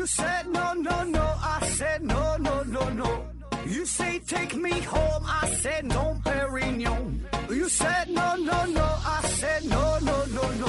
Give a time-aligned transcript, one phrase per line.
[0.00, 1.20] You said no, no, no.
[1.20, 3.26] I said no, no, no, no.
[3.66, 5.22] You say take me home.
[5.26, 7.20] I said no, Perignon.
[7.50, 8.80] You said no, no, no.
[8.80, 10.68] I said no, no, no, no.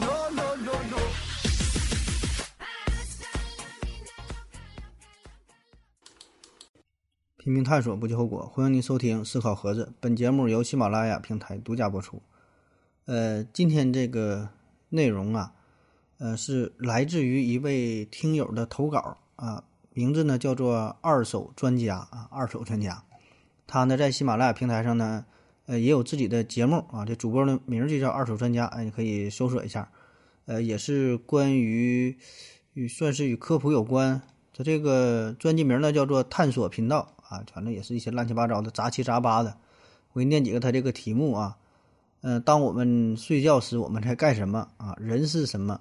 [0.00, 0.96] No, no, no, no.
[7.36, 8.50] 拼命探索，不计后果。
[8.54, 12.22] 欢迎您收听《思考盒子》，本节目由喜马拉雅平台独家播出。
[13.04, 14.48] 呃，今天这个
[14.88, 15.52] 内容啊，
[16.20, 23.02] 呃，是来自于一位听友的投稿啊，名字呢叫做二手专家啊，二手专家。
[23.66, 25.24] 他呢在喜马拉雅平台上呢，
[25.64, 29.90] 呃，也有自己的节目啊，这主播的名就叫二手专家，哎，你可以搜索一下。
[30.44, 32.14] 呃，也是关于
[32.74, 34.20] 与算是与科普有关。
[34.54, 37.14] 他这个专辑名呢叫做探索频道。
[37.30, 39.56] 啊，反正也是一些乱七八糟的杂七杂八的。
[40.12, 41.56] 我给你念几个他这个题目啊，
[42.20, 44.94] 嗯，当我们睡觉时，我们在干什么啊？
[45.00, 45.80] 人是什么？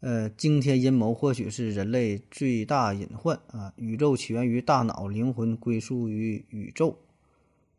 [0.00, 3.72] 呃，惊天阴谋或许是人类最大隐患啊。
[3.76, 6.98] 宇宙起源于大脑，灵魂归宿于宇宙。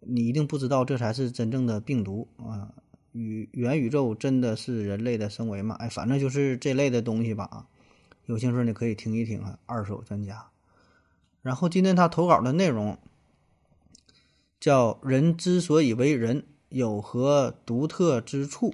[0.02, 2.74] 你一定不知道，这才是真正的病毒啊！
[3.12, 5.76] 宇元宇宙真的是人类的生为吗？
[5.80, 7.68] 哎，反正就是这类的东西吧。
[8.26, 10.48] 有兴趣你可以听一听啊，二手专家。
[11.42, 12.98] 然后今天他投稿的内容
[14.60, 18.74] 叫“人之所以为人，有何独特之处？”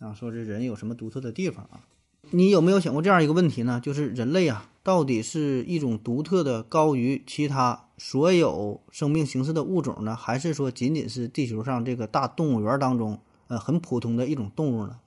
[0.00, 1.84] 啊，说这人有什么独特的地方啊？
[2.30, 3.80] 你有没有想过这样一个问题呢？
[3.82, 13.18] 就是人类啊，到底是一种独特的高于其他所有生命形式的物种呢，还是说仅仅是地球上这个大动物园当中
[13.48, 14.98] 呃很普通的一种动物呢？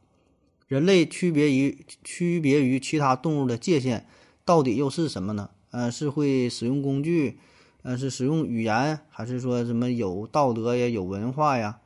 [0.67, 4.08] 人类区别于区别于其他动物的界限
[4.45, 5.49] 到底又是什么呢？
[5.72, 7.38] 呃，是会使用工具，
[7.83, 11.80] 呃，是使用语言，还是说什么有道德呀、有文化呀？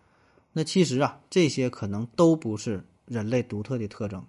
[0.53, 4.23] 那其实啊，这些可能都不是人类独特的特征，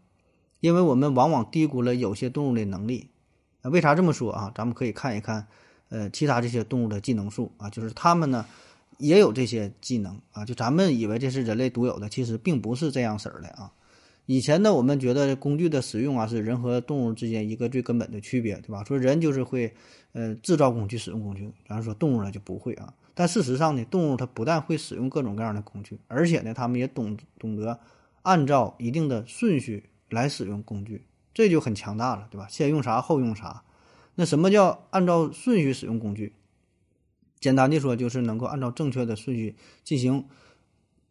[0.60, 3.10] 因为我们往往低估了有些动物的能力。
[3.62, 4.52] 啊，为啥这么说啊？
[4.54, 5.46] 咱们可以看一看，
[5.88, 8.46] 呃，其他这些动物的技能树啊，就是它们呢
[8.98, 13.72] 也有这些技能啊，就咱们以为这是人类独有的，其实并不是这样式儿的啊。
[14.26, 18.82] 以前呢，我们觉得工具的使用啊，是人和动物之间一个最根本的区别，对吧？
[18.82, 19.72] 说人就是会，
[20.12, 22.92] 呃，制造工具、使用工具，然后说动物呢就不会啊。
[23.14, 27.78] 但事实上呢，动物它不但会使用各种各样的工具，而且呢，它们也懂懂得
[28.22, 32.46] 按照一定的顺序来使用工具，这就很强大了，对吧？
[32.48, 33.62] 先用啥后用啥。
[34.14, 36.34] 那什么叫按照顺序使用工具？
[37.38, 40.26] 简单的说，就是能够按照正确的顺序进行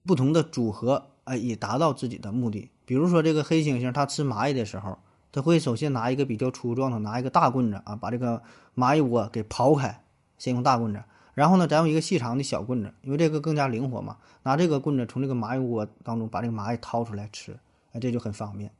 [0.06, 2.72] 不同的组合，哎，以达到自己的目的。
[2.85, 4.97] 比如说，这个黑猩猩它吃蚂蚁的时候，
[5.31, 8.41] 它会首先拿一个比较粗壮的，拿一个大棍子啊，把这个
[8.75, 10.03] 蚂蚁窝给刨开，
[10.38, 11.03] 先用大棍子，
[11.35, 17.57] 然后呢，再用一个细长的小棍子，因为这个更加灵活嘛，拿这个棍子从这个蚂蚁窝当中把这个蚂蚁掏出来吃，
[17.91, 18.72] 哎，这就很方便。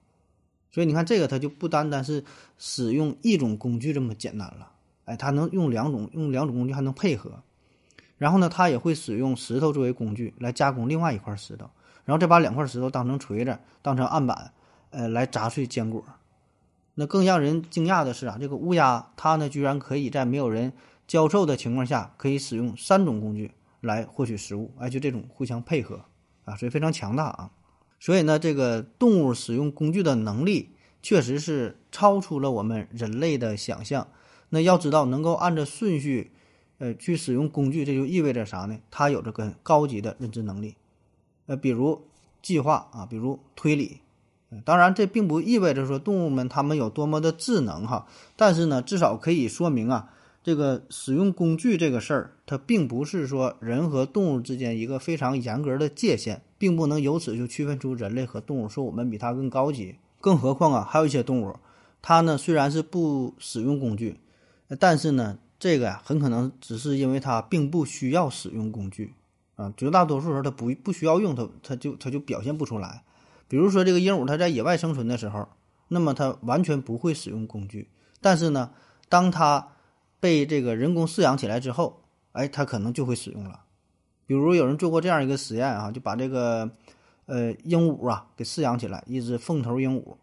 [0.75, 2.22] 所以你看，这个它就不单单是
[2.58, 4.74] 使用一种工具这么简单了，
[5.06, 7.41] 哎，它能用两种，用两种工具还能配合，
[8.18, 11.69] 然后呢，它也会使用石头作为工具来加工另外一块石头。
[12.03, 14.52] 然后再把两块石头当成锤子，当成案板，
[14.90, 16.03] 呃，来砸碎坚果。
[16.96, 20.74] 那更让人惊讶的是啊，这个乌鸦它呢，居然可以在没有人
[21.08, 24.74] 教授的情况下，可以使用三种工具来获取食物。
[24.78, 26.03] 哎，就这种互相配合
[26.44, 27.50] 啊，所以非常强大啊。
[28.00, 30.70] 所以呢，这个动物使用工具的能力
[31.02, 34.08] 确实是超出了我们人类的想象。
[34.50, 36.32] 那要知道，能够按照顺序，
[36.78, 38.78] 呃，去使用工具，这就意味着啥呢？
[38.92, 40.76] 它有着个高级的认知能力。
[41.48, 42.02] 呃，比如
[42.42, 44.02] 计划啊，比如推理，
[44.64, 50.10] 当然这并不意味着说动物们它们有多么的智能哈，但是呢，至少可以说明啊，
[50.44, 59.98] 这个使用工具这个事儿，它并不是说人和动物之间一个非常严格的界限，并不能由此就区分出人类和动物，说我们比它更高级。
[60.20, 61.56] 更何况啊，还有一些动物，
[62.02, 64.20] 它呢虽然是不使用工具，
[64.80, 69.14] 但是呢，这个呀很可能只是因为它并不需要使用工具。
[69.58, 73.03] 啊，绝大多数时候它不不需要用它，它就它就表现不出来。
[73.47, 75.47] 比如说这个鹦鹉，它在野外生存的时候，
[75.90, 77.90] 那么它完全不会使用工具。
[78.20, 78.72] 但是呢，
[79.08, 79.67] 当它
[80.20, 82.02] 被这个人工饲养起来之后，
[82.32, 83.65] 哎，它可能就会使用了。
[84.26, 86.70] 比如有人做过这样一个实验啊，就把这个
[87.26, 90.16] 呃鹦鹉啊给饲养起来，一只凤头鹦鹉，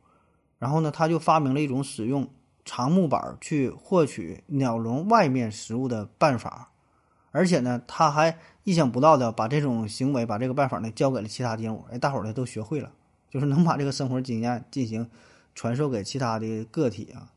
[0.59, 2.29] 然后呢，他就发明了一种使用
[2.65, 6.71] 长木板去获取鸟笼外面食物的办法。
[7.31, 12.93] 而且呢，他还意想不到的把这种行为、把这个办法呢交给了其他鹦鹉，哎，大伙儿呢都学会了，
[13.31, 15.09] 就是能把这个生活经验进行
[15.55, 17.33] 传授给其他的个体啊。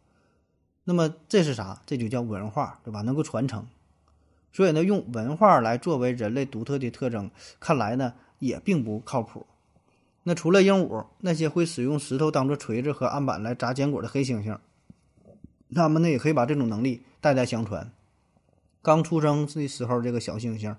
[0.83, 1.81] 那么这是啥？
[1.85, 3.01] 这就叫文化，对吧？
[3.01, 3.65] 能够传承。
[4.55, 7.29] 所以呢，用文化来作为人类独特的特征，
[7.59, 9.45] 看来呢也并不靠谱。
[10.23, 14.57] 那除了鹦鹉，那些会使用石头当做锤子和案板来砸坚果的黑猩猩，
[15.75, 17.91] 他们呢也可以把这种能力代代相传。
[18.81, 20.77] 刚出生的时候，这个小猩猩，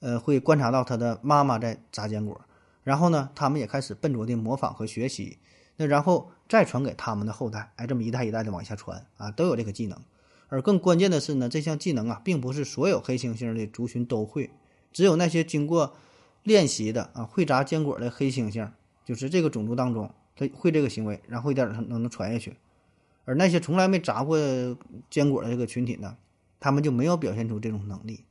[0.00, 2.40] 呃，会观察到他的妈妈在砸坚果，
[2.82, 5.38] 然后呢，他们也开始笨拙的模仿和学习，
[5.76, 9.96] 那然后再传给他们的后代，哎，这么一代一代的往下传啊，都有这个技能。
[10.52, 14.50] 而更关键的是呢，这项技能啊，并不是所有黑猩猩的族群都会，
[14.92, 15.96] 只有那些经过
[16.42, 18.70] 练习的啊，会炸坚果的黑猩猩，
[19.02, 22.54] 就是这个种族当中，他会这个行为，然后一点点能能传下去。
[23.24, 24.36] 而那些从来没炸过
[25.08, 26.18] 坚果的这个群体呢？
[26.60, 28.24] 他们就没有表现出这种能力，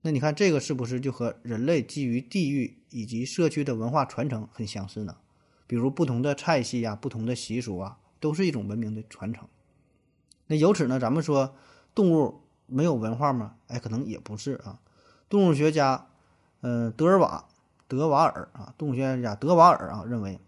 [0.00, 5.16] 那你看这个是不是就和人类基于地域以及社区的文化传承很相似呢？
[5.66, 9.46] 比如不同的菜系呀、不同的习俗啊，都是一种文明的传承。
[10.52, 11.54] 那由此呢，咱们说
[11.94, 13.54] 动物没有文化吗？
[13.68, 14.78] 哎，可能也不是啊。
[15.30, 16.08] 动物学家，
[16.60, 17.46] 呃，德尔瓦
[17.88, 20.38] 德瓦尔啊，动物学家德瓦尔啊认为，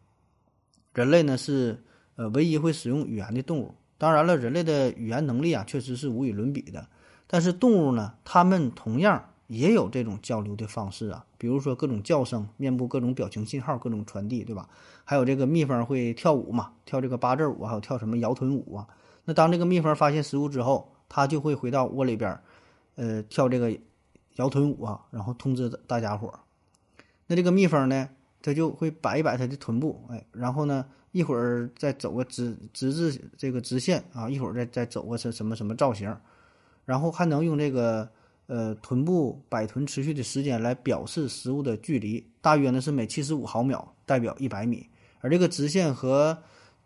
[0.92, 1.82] 人类呢是
[2.16, 3.74] 呃唯一会使用语言的动物。
[3.96, 6.86] 当然了，人类的语言能力啊，确实是无与伦比的。
[7.26, 14.68] 但是动物呢，它们同样也有这种交流的方式啊，比如说各种叫声、面部各种表情信号、各种传递，对吧？
[15.02, 18.86] 还有这个蜜蜂会跳舞嘛，跳这个八字舞，还有跳什么摇臀舞啊？
[19.24, 22.38] 那当这个蜜蜂发现食物之后，它就会回到窝里边，
[22.96, 23.76] 呃，跳这个
[24.36, 26.32] 摇臀舞啊，然后通知大家伙。
[27.26, 28.08] 那这个蜜蜂呢，
[28.42, 36.14] 它就会摆一摆它的臀部，哎，然后呢，一会儿再走个直直至这个直线啊，一会儿再再走个什什么什么造型。
[36.84, 38.06] 然后还能用这个
[38.46, 44.86] 呃臀部摆臀持续的时间来表示食物的距离，大约呢是每七十五毫秒代表一百米，
[45.20, 46.36] 而这个直线和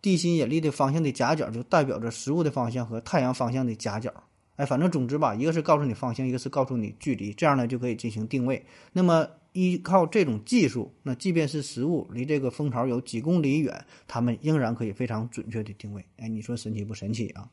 [0.00, 4.12] 地心引力的方向的夹角就代表着食物的方向和太阳方向的夹角。
[4.56, 8.64] 哎，反正总之吧，一个是告诉你方向，一个是告诉你距离，这样呢就可以进行定位。
[8.92, 16.04] 那么依靠这种技术，那即便是食物离这个蜂巢有几公里远，它们仍然可以非常准确的定位。
[16.16, 17.48] 哎，你说神奇不神奇啊？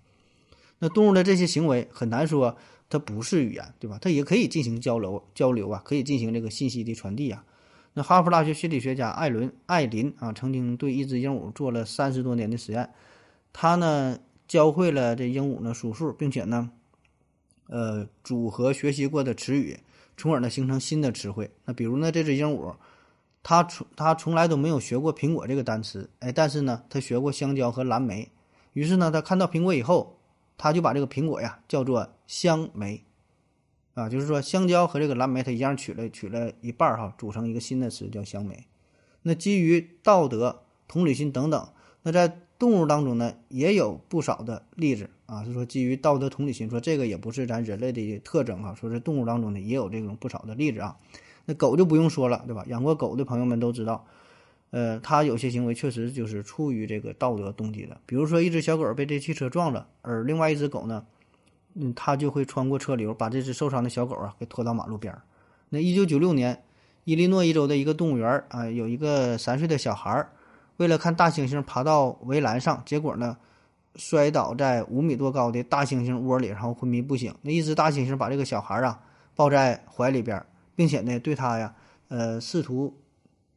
[0.80, 2.58] 那动物的这些行为很难说
[2.90, 4.00] 它不是语言，对吧？
[4.02, 7.46] 它也可以进行交流交流啊，可以进行这个信息的传递啊。
[7.98, 12.94] 那哈佛大学心理学家艾伦艾琳啊，曾经对一只鹦鹉做了三十多年的实验，
[13.54, 14.20] 他呢
[14.50, 16.70] 教会了这鹦鹉呢数数，并且呢，
[17.68, 19.80] 呃，组合学习过的词语，
[20.18, 21.50] 从而呢形成新的词汇。
[21.64, 22.76] 那比如呢，这只鹦鹉，
[23.42, 28.30] 它从它从来都没有学过苹果这个单词，哎，但是呢，它学过香蕉和蓝莓。
[28.74, 30.18] 于是呢，它看到苹果以后。
[30.58, 33.04] 他就把这个苹果呀叫做香莓，
[33.96, 38.68] 啊，就是说香蕉和这个蓝莓它一样取了取了一半儿哈，组成一个新的词叫香莓。
[39.24, 41.70] 那基于道德、同理心等等，
[42.04, 50.98] 那在动物当中呢也有不少的例子啊，是说基于道德、同理心，说这个也不是咱人类的特征啊，说是动物当中呢也有这种不少的例子啊。
[51.46, 52.66] 那狗就不用说了，对吧？
[52.68, 54.06] 养过狗的朋友们都知道。
[54.72, 61.06] 呃，它有些行为确实就是出于这个道德动机的，比如说一只小狗被这汽车撞了，而另外一只狗呢，
[61.76, 65.22] 嗯，他就会穿过车流，把这只受伤的小狗啊给拖到马路边儿。
[65.70, 66.64] 那一九九六年，
[67.04, 70.32] 伊利诺伊州的一个动物园啊，有一个三岁的小孩儿，
[70.78, 73.38] 为了看大猩猩爬到围栏上，结果呢，
[73.96, 77.34] 摔倒在五米多高的大猩猩窝里，然后昏迷不醒。
[77.42, 79.00] 那一只大猩猩把这个小孩啊
[79.36, 80.46] 抱在怀里边，
[80.76, 81.76] 并且呢，对他呀，
[82.08, 82.98] 呃，试图。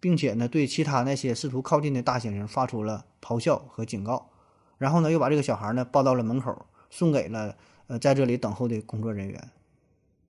[0.01, 4.31] 并且呢，对其他那些试图靠近的大猩猩发出了咆哮和警告，
[4.79, 7.57] 然后呢，又把这个小孩呢抱到了门口，送给了
[7.89, 9.51] 呃在这里等候的工作人员。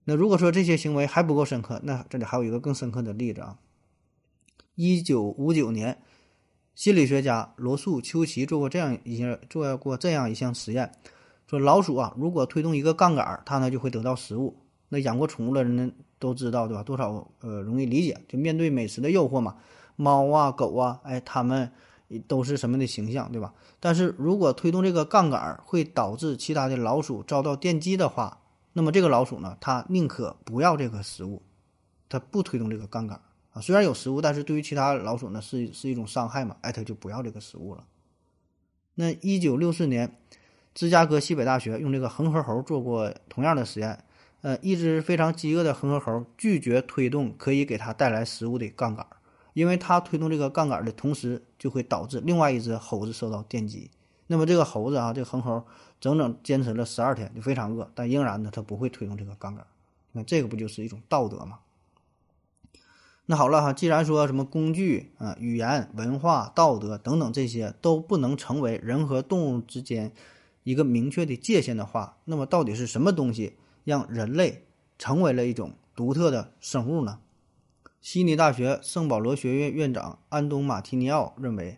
[0.06, 3.60] 那如果说这些行为还不够深刻，那这里还有一个更深刻的例子啊。
[4.74, 6.00] 一九五九年，
[6.74, 10.92] 心理学家罗素·丘奇做过这样一项做过这样一项实验，
[11.46, 14.58] 说老鼠啊，如果推动一个杠杆，它呢就会得到食物。
[14.88, 15.92] 那养过宠物的人呢？
[16.18, 16.84] 都知道对吧？
[16.84, 19.56] 多少呃容易理解，就面对美食的诱惑嘛，
[19.96, 21.72] 猫啊狗啊，哎，它们
[22.28, 23.54] 都是什么的形象对吧？
[23.80, 28.42] 但是如果推动这个杠杆会导致其他的老鼠遭到电击的话，
[28.74, 31.42] 那么这个老鼠呢，它宁可不要这个食物，
[32.08, 33.62] 它不推动这个杠杆啊。
[33.62, 37.84] 虽然有食物，但是对于其他老鼠呢是是一种伤害嘛，哎，它就不要这个食物了。
[38.96, 40.18] 那一九六四年，
[40.74, 44.04] 芝加哥西北大学用这个恒河猴做过同样的实验。
[44.42, 49.06] 呃，一只非常饥饿的恒河猴拒绝推动可以给它带来食物的杠杆，
[49.60, 53.92] 因为它推动这个杠杆的同时，就会导致另外一只猴子受到电击。
[54.28, 55.62] 那么这个猴子啊，这个恒猴
[56.00, 59.68] 整整坚持了十二天，就非常饿，但仍然呢，它不会推动这个杠杆。
[60.14, 61.60] 那这个不就是一种道德吗？
[63.26, 70.14] 那好了哈，既然说什么工具啊、语言、文化、道德等等这些都不能成为人和动物之间
[70.64, 73.58] 一个明确的界限的话，那么到底是什么东西？
[73.84, 74.64] 让人类
[74.98, 77.20] 成为了一种独特的生物呢？
[78.02, 81.78] 悉尼大学圣保罗学院院长安东·马提尼奥认为，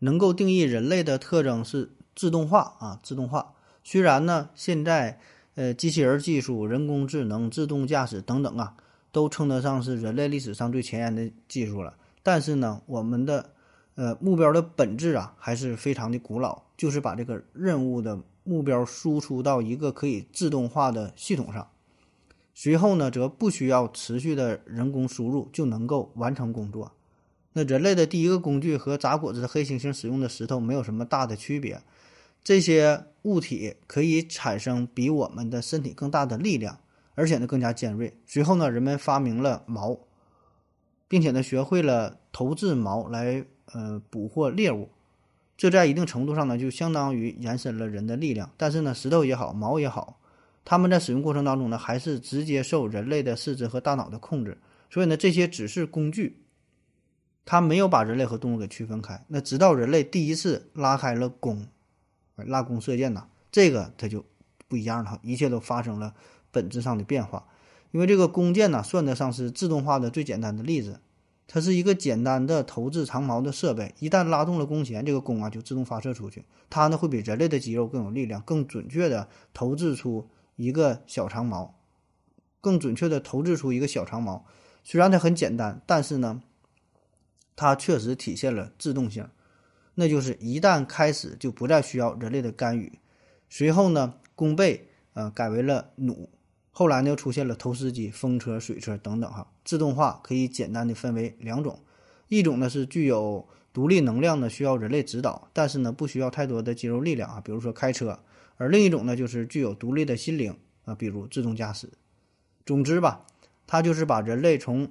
[0.00, 3.54] 能够定义人类的特征是自动化啊，自动化。
[3.84, 5.20] 虽然呢，现在
[5.54, 8.74] 呃机器人技术、人工智能、自动驾驶等等啊，
[9.12, 13.50] 都称得上是人类历史上最前沿的技术了，但是呢，我们的
[13.94, 21.68] 呃目标的本质啊，还是非常的古老，就是把这个任务的目标输出到一个可以自动化的系统上。
[22.54, 26.92] 随后呢，则不需要持续的人工输入就能够完成工作。
[27.54, 31.82] 那人类的第一个工具和砸果子的黑猩猩使用的石头没有什么大的区别。
[32.44, 36.80] 这些物体可以产生比我们的身体更大的力量，
[37.14, 38.16] 而且呢更加尖锐。
[38.26, 39.98] 随后呢，人们发明了矛，
[41.06, 44.88] 并且呢学会了投掷矛来呃捕获猎物。
[45.56, 48.50] 这在一定程度上呢，就相当于延伸了人的力量。
[48.56, 50.18] 但是呢，石头也好，矛也好。
[50.64, 56.42] 他们在使用过程当中呢，还是直接受人类的四肢和大脑的控制，所以呢，这些只是工具，
[57.44, 59.24] 它没有把人类和动物给区分开。
[59.28, 61.66] 那直到人类第一次拉开了弓，
[62.36, 64.24] 拉弓射箭呐，这个它就
[64.68, 66.14] 不一样了，一切都发生了
[66.52, 67.46] 本质上的变化。
[67.90, 71.00] 因为这个弓箭呢，算得上是自动化的最简单的例子，
[71.48, 80.30] 它是一个简单的投掷长矛的设备，一旦拉动了弓弦，这个弓啊就自动发射出去，它呢会比人类的肌肉更有力量，更准确的投掷出。
[80.62, 81.74] 一个小长矛，
[82.60, 84.46] 更准确的投掷出一个小长矛。
[84.84, 86.40] 虽然它很简单，但是呢，
[87.56, 89.28] 它确实体现了自动性。
[89.96, 93.00] 那就是一旦开始，就不再需要人类的干预。
[93.50, 96.30] 随后呢，弓背呃改为了弩，
[96.70, 99.50] 后来呢又出现了投石机、风车、水车等等哈。
[99.64, 101.80] 自动化可以简单的分为两种，
[102.28, 108.20] 一种呢是具有独立能量的，需要人类指导，但是呢不需要太多的肌肉力量啊，比如说开车。
[108.62, 111.88] 而另一种呢，就是具有独立的心灵啊，比如自动驾驶。
[112.64, 113.26] 总之吧，
[113.66, 114.88] 它就是把人类从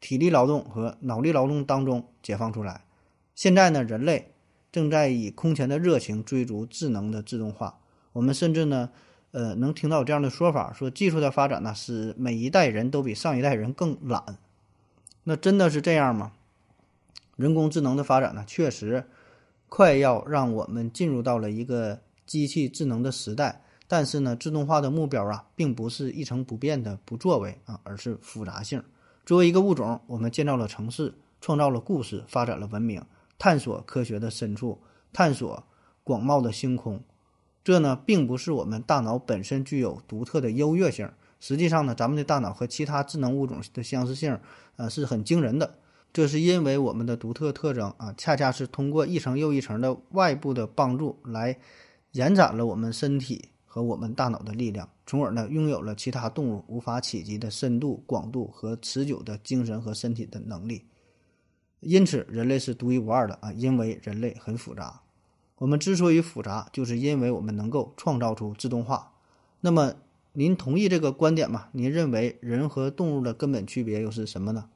[0.00, 2.82] 体力劳动和脑力劳动当中解放出来。
[3.36, 4.32] 现在呢，人类
[4.72, 7.78] 正在以空前的热情追逐智能的自动化。
[8.14, 8.90] 我们甚至呢，
[9.30, 14.38] 呃，能听到这样的说法，说技术的发展呢，使每一代人都比上一代人更懒。
[15.22, 16.32] 那真的是这样吗？
[17.36, 19.06] 人工智能的发展呢，确实
[19.68, 22.00] 快要让我们进入到了一个。
[22.26, 28.82] 机器智能的时代，但是呢，自动化的目标啊，并不是一成不变的不作为啊，而是复杂性。
[29.26, 33.02] 作为一个物种，我们建造了城市，创造了故事，发展了文明，
[33.38, 34.78] 探索科学的深处，
[35.12, 35.64] 探索
[36.02, 37.02] 广袤的星空。
[37.62, 41.10] 这呢，并不是我们大脑本身具有独特的优越性。
[41.40, 44.38] 实际上呢，咱们的大脑和其他智能物种的相似性，
[44.76, 45.74] 呃，是很惊人的。
[46.12, 51.58] 这是因为我们的独特特征啊，恰恰是通过一层又一层的外部的帮助来。
[52.14, 60.84] 延展了我们身体和我们大脑的力量，从而呢拥有了其他动物无法企及的深度、广度和持久的精神和身体的能力。
[61.80, 63.52] 因此，人类是独一无二的啊！
[63.52, 65.02] 因为人类很复杂。
[65.58, 69.12] 我们之所以复杂，就是因为我们能够创造出自动化。
[69.60, 69.94] 那么，
[70.34, 71.66] 您同意这个观点吗？
[71.72, 74.70] 您认为人和动物的根本区别又是什么呢？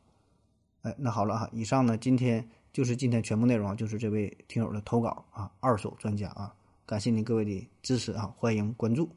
[0.83, 6.53] 哎，那好了啊，以上呢，今天就是今天全部内容，就是这位听友的投稿啊，二手专家啊。
[6.89, 8.35] 感谢您各位的支持啊！
[8.39, 9.11] 欢迎关注，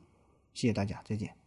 [0.53, 1.40] 谢谢大家，再见。